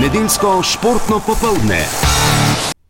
[0.00, 1.84] Nedeljsko športno popoldne.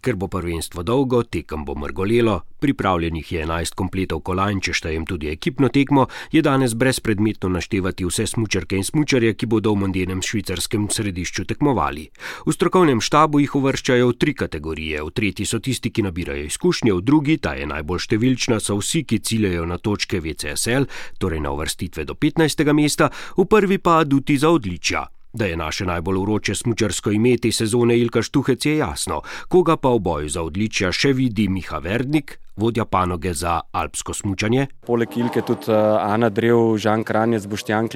[0.01, 5.27] Ker bo prvenstvo dolgo, tekem bo mrgolelo, pripravljenih je 11 kompletov kolajn, če štejem tudi
[5.33, 10.87] ekipno tekmo, je danes brezpredmetno naštevati vse smučarke in smučarje, ki bodo v mondjenem švicarskem
[10.87, 12.07] središču tekmovali.
[12.47, 16.95] V strokovnem štabu jih uvrščajo v tri kategorije: v tretji so tisti, ki nabirajo izkušnje,
[16.95, 20.87] v drugi, ta je najbolj številčna, so vsi, ki ciljajo na točke VCSL,
[21.19, 22.69] torej na uvrstitve do 15.
[22.71, 25.09] mesta, v prvi pa aduti za odličja.
[25.33, 29.89] Da je naše najbolj vroče smučarsko ime te sezone Ilka Štuhec je jasno, koga pa
[29.89, 34.67] v boju za odličja še vidi Miha Verdnik, vodja panoge za alpsko smučanje.
[34.87, 37.95] Poleg Ilke tudi uh, Ana Drev, Žan Kranjec, Boštjank.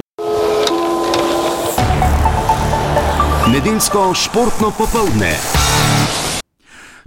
[3.50, 5.63] Nedeljsko športno popoldne.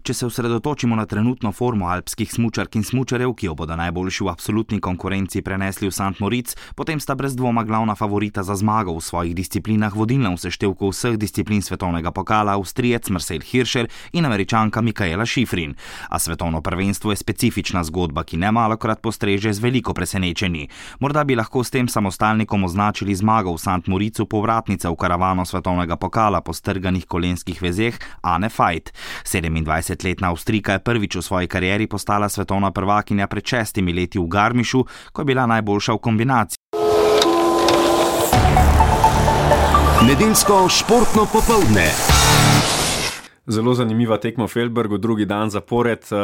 [0.07, 4.29] Če se osredotočimo na trenutno formo alpskih smučark in smučarev, ki jo bodo najboljši v
[4.31, 6.21] absolutni konkurenci prenesli v St.
[6.23, 10.93] Moritz, potem sta brez dvoma glavna favorita za zmago v svojih disciplinah vodilna v seštevku
[10.93, 15.75] vseh disciplin svetovnega pokala Avstrijec Marcel Hirscher in američanka Mikaela Šifrin.
[16.07, 20.69] A svetovno prvenstvo je specifična zgodba, ki ne malokrat postreže z veliko presenečenji.
[21.03, 23.91] Morda bi lahko s tem samostalnikom označili zmago v St.
[23.91, 28.95] Moritzu povratnica v karavano svetovnega pokala po strganih kolenskih vezeh Anne Fajt.
[29.97, 34.85] 20-letna Avstrika je prvič v svoji karieri postala svetovna prvakinja pred šestimi leti v Garmišu,
[35.11, 36.57] ko je bila najboljša v kombinaciji.
[40.07, 41.89] Nedeljsko športno popoldne.
[43.47, 46.03] Zelo zanimiva tekma v Feldbergu, drugi dan zapored.
[46.11, 46.15] Eh,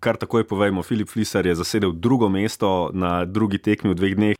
[0.00, 4.34] kar takoj povejmo, Filip Flisar je zasedel drugo mesto na drugi tekmi v dveh dneh.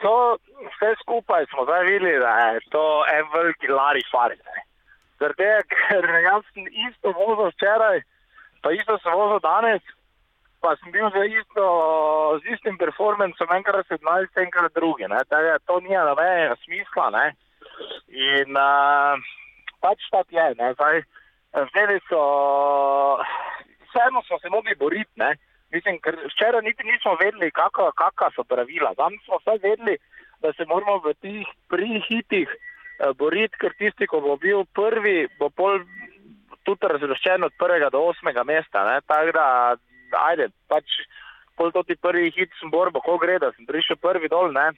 [0.00, 0.38] To
[0.70, 4.40] vse skupaj smo zdaj videli, da je to en veliki lari faric.
[5.20, 8.00] Zaradi tega, ker jaz sem isto vozil včeraj,
[8.62, 9.82] pa isto sem vozil danes,
[10.60, 11.64] pa sem bil za isto,
[12.44, 15.08] z istim performancem, enkrat 17, enkrat drugi.
[15.28, 17.10] Tega, to ni nobenega smisla.
[17.16, 17.26] Ne?
[18.12, 19.16] In uh,
[19.80, 21.02] pač ta je, zdaj
[21.50, 22.22] zdaj so,
[23.88, 25.12] vseeno smo se mogli boriti.
[25.16, 25.34] Ne?
[25.72, 28.94] Mislim, ker včeraj niti nismo vedeli, kakšna so pravila.
[28.98, 29.96] Danes smo vse vedeli,
[30.42, 35.48] da se moramo v teh prihitih uh, boriti, ker tisti, ko bo bil prvi, bo
[35.48, 35.80] pol
[36.70, 38.84] tudi razvrščen od prvega do osmega mesta.
[39.10, 39.46] Tako da,
[40.30, 41.00] ajde, pač
[41.58, 44.70] pol to ti prvi hit sem borbo, ko gre, da sem prišel prvi dol, ne.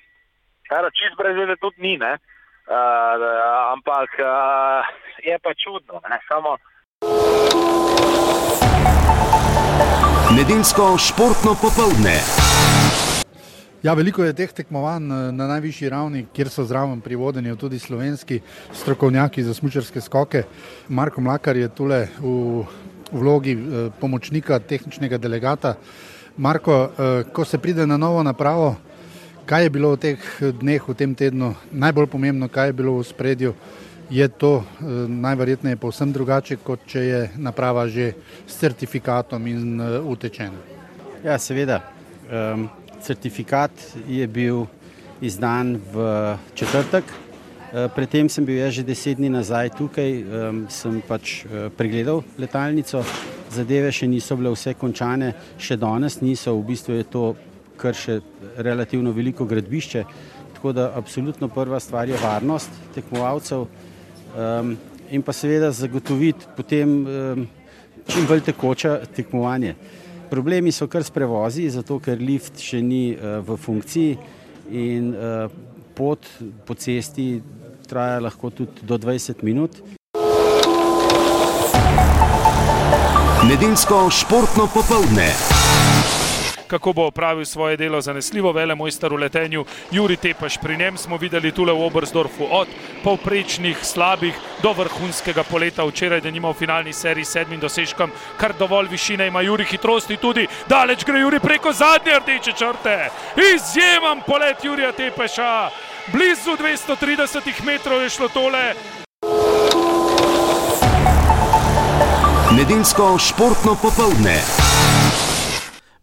[0.70, 2.16] Kar čist brez veze tudi ni, ne.
[2.62, 3.22] Uh,
[3.74, 4.90] ampak uh,
[5.22, 6.18] je pa čudno, ne.
[6.30, 6.56] Samo.
[10.32, 12.16] Nedeljsko športno popoldne.
[13.82, 17.78] Ja, veliko je teh tekmovanj eh, na najvišji ravni, kjer so zraven pri vodenju tudi
[17.82, 18.38] slovenski
[18.72, 20.42] strokovnjaki za smučarske skoke.
[20.88, 22.62] Marko Mlakar je tule v
[23.12, 25.74] vlogi eh, pomočnika tehničnega delegata.
[26.36, 28.76] Marko, eh, ko se pride na novo napravo,
[29.46, 30.28] kaj je bilo v teh
[30.60, 33.54] dneh, v tem tednu najbolj pomembno, kaj je bilo v spredju?
[34.10, 34.62] Je to
[35.08, 38.12] najverjetneje povsem drugače, kot če je naprava že
[38.46, 40.60] s certifikatom in utečena?
[41.24, 41.80] Ja, seveda.
[42.28, 42.68] Um,
[43.02, 43.70] certifikat
[44.08, 44.64] je bil
[45.20, 46.06] izdan v
[46.54, 47.04] četrtek.
[47.04, 50.10] Eh, predtem sem bil že deset dni nazaj tukaj,
[50.68, 53.04] sem pač eh, pregledal letalnico,
[53.50, 57.24] zadeve še niso bile vse končane, še danes niso, v bistvu je to
[57.76, 58.20] kar še
[58.56, 60.04] relativno veliko gradbišče,
[60.54, 63.66] tako da absolutno prva stvar je varnost tekmovalcev
[65.10, 67.02] in pa seveda zagotoviti potem
[68.06, 69.74] čim bolj tekoče tekmovanje.
[70.32, 74.14] Problemi so kar s prevozi, zato ker lift še ni uh, v funkciji
[74.72, 75.44] in uh,
[75.92, 76.24] pot
[76.64, 77.26] po cesti
[77.84, 79.76] traja lahko tudi do 20 minut.
[83.44, 85.28] Nedeljsko športno popoldne
[86.72, 90.56] kako bo opravil svoje delo zanesljivo, vele mojster v letenju Juri Tepaš.
[90.56, 92.68] Pri njem smo videli tule v Obersdorfu od
[93.04, 98.10] povprečnih slabih do vrhunskega poleta včeraj, da nima v finalni seriji sedmim dosežkom,
[98.40, 102.96] kar dovolj višine ima Juri hitrosti tudi, daleč gre Juri preko zadnje rdeče črte.
[103.36, 105.70] Izjemen polet Jurija Tepaša,
[106.12, 108.74] blizu 230 metrov je šlo tole.
[112.56, 114.61] Nedeljsko športno popoldne.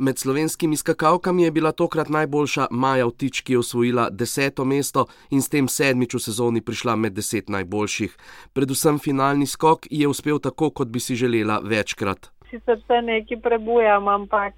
[0.01, 5.41] Med slovenskimi skakalkami je bila tokrat najboljša Maja Vtič, ki je osvojila deseto mesto in
[5.41, 8.15] s tem sedmič v sezoni prišla med deset najboljših.
[8.55, 12.31] Predvsem finalni skok je uspel tako, kot bi si želela večkrat.
[12.47, 14.55] Sicer se nekaj prebujam, ampak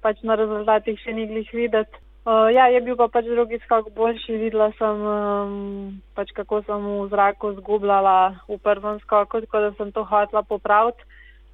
[0.00, 1.98] pač na rezultatih še ni glih videti.
[2.22, 4.38] Uh, ja, je bil pa pač drugi skok boljši.
[4.38, 9.90] Videla sem, um, pač kako sem v zraku zgubljala v prvem skoku, tako da sem
[9.90, 11.02] to hotela popraviti.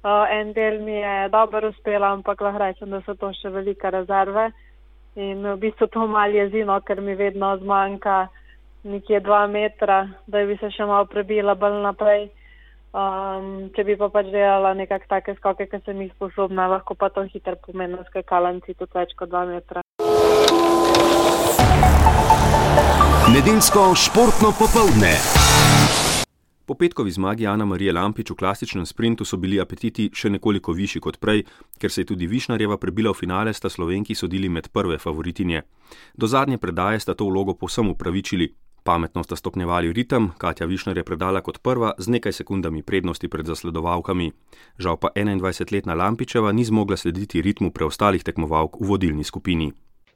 [0.05, 3.89] Uh, en del mi je dobro uspel, ampak lahko rečem, da so to še velike
[3.91, 4.51] rezerve.
[5.17, 8.27] In v bistvu to malo jezino, ker mi vedno zmanjka
[8.85, 12.29] nekje dva metra, da bi se še malo prebila bolj naprej.
[12.97, 17.09] Um, če bi pa pač delala nekak take skoke, ki sem jih sposobna, lahko pa
[17.09, 19.83] to hiter pomeni na skakalnici tudi več kot dva metra.
[23.33, 25.46] Nedeljsko športno popoldne.
[26.67, 30.99] Po petkovi zmagi Ana Marije Lampič v klasičnem sprintu so bili apetiti še nekoliko višji
[30.99, 31.45] kot prej,
[31.79, 35.63] ker se je tudi Višnarjeva prebila v finale, sta slovenki sodili med prve favoritinje.
[36.19, 38.51] Do zadnje predaje sta to vlogo povsem upravičili.
[38.83, 43.47] Pametno sta stopnjevali ritem, Katja Višnar je predala kot prva z nekaj sekundami prednosti pred
[43.47, 44.31] zasledovalkami.
[44.75, 49.71] Žal pa 21-letna Lampičeva ni zmogla slediti ritmu preostalih tekmovalk v vodilni skupini.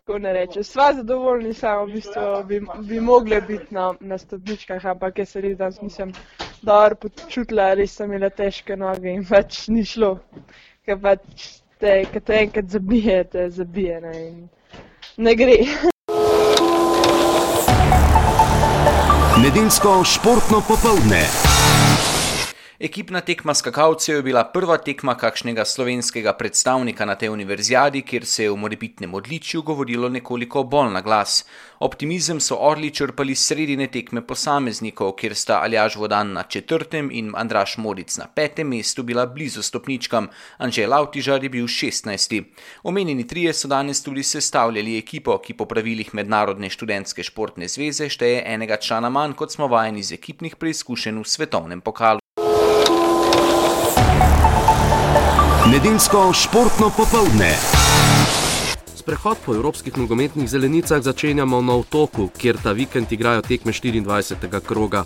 [0.06, 4.86] Tako ne reče, sva zadovoljni, samo v bistvu bi, bi mogli biti na, na stopničkah,
[4.86, 6.14] ampak jaz se res danes nisem
[6.62, 10.16] dobro počutila, res sem imela težke noge in pač ni šlo.
[10.86, 11.46] Ker pač
[11.78, 14.50] te, kad te enkrat zabije, te zabije ne, in
[15.18, 15.62] ne gre.
[19.46, 21.26] Nedeljsko športno popoldne.
[22.82, 28.44] Ekipna tekma skakalcev je bila prva tekma kakšnega slovenskega predstavnika na tej univerzijadi, kjer se
[28.44, 31.44] je v morebitnem odličju govorilo nekoliko bolj na glas.
[31.80, 37.78] Optimizem so orli črpali sredine tekme posameznikov, kjer sta Aljaž Vodan na četrtem in Andraš
[37.78, 42.44] Moric na petem mestu bila blizu stopničkam, Anžel Lautižar je bil šestnajsti.
[42.84, 48.42] Omenjeni trije so danes tudi sestavljali ekipo, ki po pravilih Mednarodne študentske športne zveze šteje
[48.46, 52.21] enega člana manj, kot smo vajeni iz ekipnih preizkušenj v svetovnem pokalu.
[55.70, 57.52] Nedeljsko športno popoldne.
[58.96, 64.60] Sprehod po evropskih nogometnih zelenicah začenjamo na otoku, kjer ta vikend igrajo tekme 24.
[64.66, 65.04] kroga.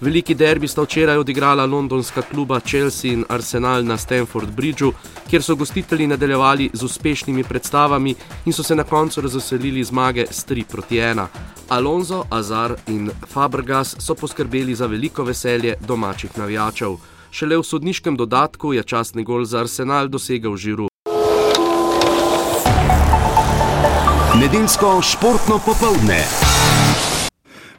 [0.00, 4.92] Veliki derbi sta včeraj odigrala londonska kluba Chelsea in Arsenal na Stamford Bridgeu,
[5.30, 8.14] kjer so gostitelji nadaljevali z uspešnimi predstavami
[8.44, 11.26] in so se na koncu razveselili zmage s 3 proti 1.
[11.68, 17.13] Alonso, Azar in Fabregas so poskrbeli za veliko veselje domačih navijačev.
[17.34, 20.86] Šele v sodniškem dodatku je častni gol za Arsenal dosegel Žiru.
[24.38, 26.22] Nedeljsko športno popoldne.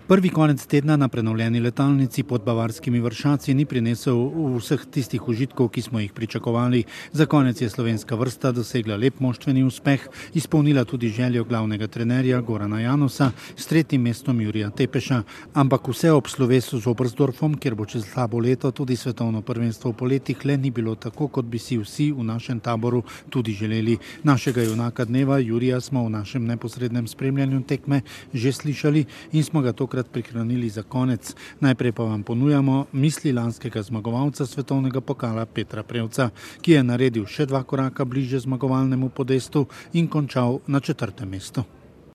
[0.07, 4.19] Prvi konec tedna na prenovljeni letalnici pod bavarskimi vršaci ni prinesel
[4.53, 6.83] vseh tistih užitkov, ki smo jih pričakovali.
[7.11, 10.03] Za konec je slovenska vrsta dosegla lep moštveni uspeh,
[10.33, 15.23] izpolnila tudi željo glavnega trenerja Gorana Janosa s tretjim mestom Jurija Tepeša,
[15.53, 19.97] ampak vse ob slovesu z Obrzdorfom, kjer bo čez slabo leto tudi svetovno prvenstvo v
[20.03, 23.97] poletih, le ni bilo tako, kot bi si vsi v našem taboru tudi želeli.
[24.23, 28.01] Našega junaka dneva Jurija smo v našem neposrednem spremljanju tekme
[28.33, 31.35] že slišali in smo ga tokrat tokrat prihranili za konec.
[31.59, 36.29] Najprej pa vam ponujamo misli lanskega zmagovalca svetovnega pokala Petra Prevca,
[36.61, 41.63] ki je naredil še dva koraka bliže zmagovalnemu podestu in končal na četrtem mestu.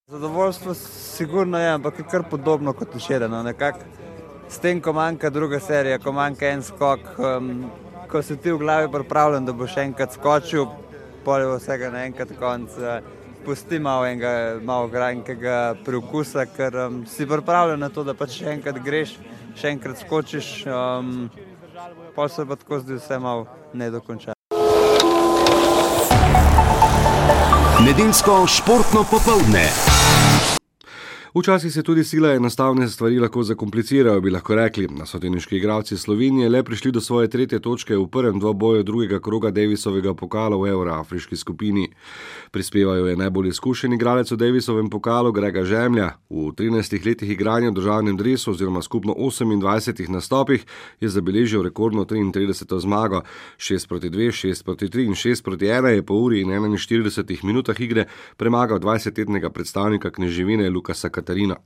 [0.09, 3.29] Zadovoljstvo sigurno je, ampak je kar podobno kot včeraj.
[3.29, 3.44] No,
[4.49, 7.71] s tem, ko manjka druga serija, ko manjka en skok, um,
[8.11, 10.67] ko si ti v glavi pripravljen, da boš enkrat skočil,
[11.25, 12.77] polje vsega naenkrat konc.
[12.77, 18.41] Uh, pusti malo enega malo granjkega preukusa, ker um, si pripravljen na to, da pač
[18.41, 19.17] še enkrat greš,
[19.59, 21.31] še enkrat skočiš, um,
[22.17, 24.37] pa se pa tako zdi vse malo nedokončano.
[27.81, 29.90] Nedeljsko športno popoldne.
[31.35, 34.88] Včasih se tudi sila enostavne stvari lahko zakomplicirajo, bi lahko rekli.
[34.91, 40.15] Nasoteniški igralci Slovenije le prišli do svoje tretje točke v prvem dvoboju drugega kroga Davisovega
[40.15, 41.93] pokala v Euroafriški skupini.
[42.51, 46.08] Prispevajo je najbolj izkušen igralec v Davisovem pokalu Grega Žemlja.
[46.31, 50.67] V 13 letih igranja v državnem dresu oziroma skupno 28 nastopih
[51.01, 53.22] je zabeležil rekordno 33 zmago.
[53.58, 57.44] 6 proti 2, 6 proti 3 in 6 proti 1 je po uri in 41
[57.44, 61.19] minutah igre premagal 20-letnega predstavnika kneževine Lukasa Katarina.
[61.20, 61.60] Katarina.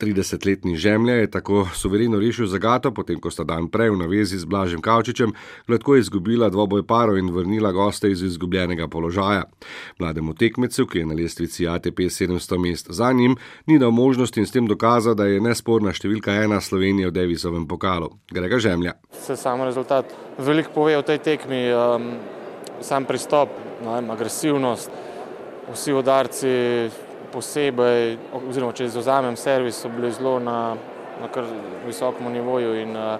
[0.00, 4.48] 30-letni žemlja je tako suvereno rešil zagato, potem ko sta dan prej v navezi z
[4.50, 5.32] Blažem Kavčičem
[5.68, 9.44] gladko izgubila dvoboj parov in vrnila goste iz izgubljenega položaja.
[10.02, 13.36] Mlademu tekmecu, ki je na lestvici ATP 700 mest za njim,
[13.66, 17.68] ni dal možnosti in s tem dokazal, da je nesporna številka ena Slovenije v Devisovem
[17.70, 18.10] pokalu.
[18.34, 18.98] Grega žemlja.
[19.14, 22.10] Se samo rezultat veliko pove o tej tekmi, um,
[22.82, 24.90] sam pristop, vem, agresivnost,
[25.70, 26.50] vsi udarci
[27.34, 28.16] posebej,
[28.48, 30.76] oziroma če izuzamem servis, so bili zelo na,
[31.20, 31.48] na kar
[31.86, 33.18] visokem nivoju in, eh,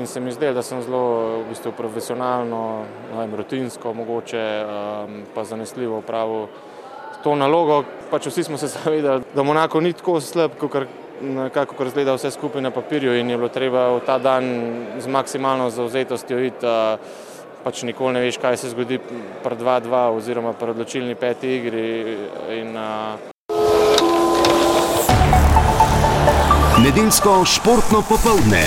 [0.00, 5.44] in se mi zdelo, da sem zelo v bistvu profesionalno, vem, rutinsko, mogoče um, pa
[5.44, 6.46] zanesljivo upravil
[7.22, 7.82] to nalogo.
[8.10, 12.64] Pač vsi smo se zavedali, da Monako ni tako slab, kako kar zgleda vse skupaj
[12.64, 14.48] na papirju in je bilo treba v ta dan
[14.98, 16.66] z maksimalno zauzetostjo iti.
[16.66, 17.30] Uh,
[17.62, 18.98] pač nikoli ne veš, kaj se zgodi
[19.42, 21.86] pri 2-2 oziroma pri odločilni peti igri.
[22.58, 23.31] In, uh,
[26.82, 28.66] Nedeljsko športno popoldne.